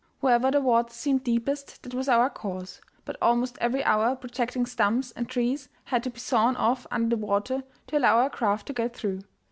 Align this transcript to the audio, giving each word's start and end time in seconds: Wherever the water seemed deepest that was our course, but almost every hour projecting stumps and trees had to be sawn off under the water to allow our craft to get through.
Wherever 0.19 0.49
the 0.49 0.61
water 0.61 0.91
seemed 0.91 1.23
deepest 1.23 1.83
that 1.83 1.93
was 1.93 2.09
our 2.09 2.27
course, 2.31 2.81
but 3.05 3.17
almost 3.21 3.59
every 3.61 3.83
hour 3.83 4.15
projecting 4.15 4.65
stumps 4.65 5.11
and 5.11 5.29
trees 5.29 5.69
had 5.83 6.01
to 6.05 6.09
be 6.09 6.17
sawn 6.19 6.55
off 6.55 6.87
under 6.89 7.15
the 7.15 7.21
water 7.23 7.63
to 7.85 7.97
allow 7.99 8.17
our 8.17 8.31
craft 8.31 8.65
to 8.65 8.73
get 8.73 8.95
through. 8.95 9.21